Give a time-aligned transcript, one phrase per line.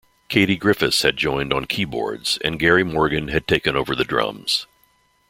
[0.29, 4.65] Katie Griffiths had joined on keyboards, and Gary Morgan had taken over the drums.